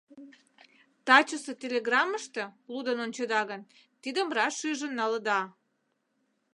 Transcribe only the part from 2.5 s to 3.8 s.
лудын ончеда гын,